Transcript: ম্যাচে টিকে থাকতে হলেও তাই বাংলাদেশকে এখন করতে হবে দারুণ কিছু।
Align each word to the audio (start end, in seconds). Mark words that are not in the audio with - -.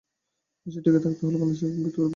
ম্যাচে 0.63 0.79
টিকে 0.85 0.99
থাকতে 1.05 1.21
হলেও 1.25 1.37
তাই 1.41 1.41
বাংলাদেশকে 1.41 1.65
এখন 1.69 1.75
করতে 1.75 1.85
হবে 1.85 1.87
দারুণ 1.87 1.89
কিছু। 1.93 2.01